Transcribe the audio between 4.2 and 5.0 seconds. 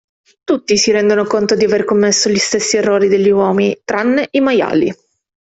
i maiali.